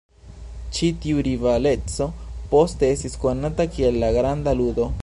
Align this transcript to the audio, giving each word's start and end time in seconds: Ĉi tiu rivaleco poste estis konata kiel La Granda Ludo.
Ĉi 0.77 0.87
tiu 1.03 1.19
rivaleco 1.27 2.09
poste 2.55 2.91
estis 2.95 3.21
konata 3.27 3.71
kiel 3.77 4.05
La 4.07 4.15
Granda 4.19 4.61
Ludo. 4.63 4.93